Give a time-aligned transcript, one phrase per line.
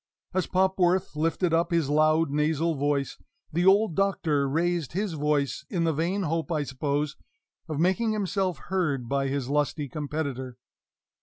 [0.33, 3.19] As Popworth lifted up his loud, nasal voice,
[3.53, 7.15] the old Doctor raised his voice, in the vain hope, I suppose,
[7.69, 10.57] of making himself heard by his lusty competitor.